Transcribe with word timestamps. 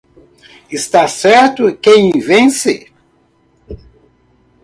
Está 0.71 1.07
certo 1.07 1.77
quem 1.77 2.09
vence. 2.09 2.91